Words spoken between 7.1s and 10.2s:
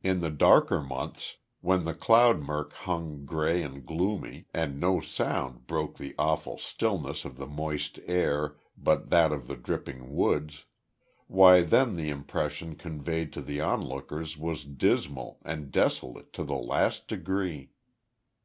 of the moist air but that of the dripping